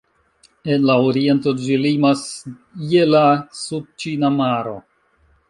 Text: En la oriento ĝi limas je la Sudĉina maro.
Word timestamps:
En 0.75 0.87
la 0.89 0.95
oriento 1.09 1.53
ĝi 1.65 1.77
limas 1.81 2.23
je 2.95 3.05
la 3.11 3.23
Sudĉina 3.61 4.35
maro. 4.41 4.77